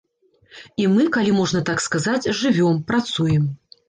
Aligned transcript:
І 0.83 0.85
мы, 0.93 1.03
калі 1.17 1.33
можна 1.39 1.61
так 1.69 1.83
сказаць, 1.87 2.31
жывём, 2.39 2.81
працуем. 2.89 3.45